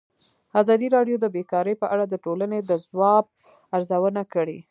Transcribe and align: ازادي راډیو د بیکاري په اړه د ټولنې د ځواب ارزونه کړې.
ازادي 0.61 0.87
راډیو 0.95 1.15
د 1.21 1.25
بیکاري 1.35 1.73
په 1.81 1.85
اړه 1.93 2.05
د 2.07 2.13
ټولنې 2.25 2.59
د 2.69 2.71
ځواب 2.87 3.25
ارزونه 3.75 4.21
کړې. 4.33 4.59